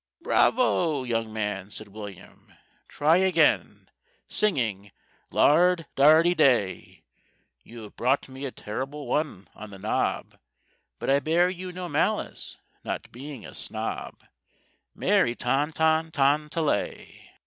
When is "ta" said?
16.49-16.61